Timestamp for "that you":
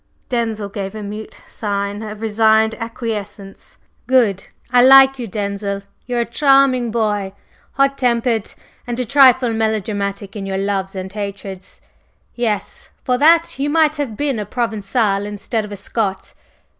13.19-13.69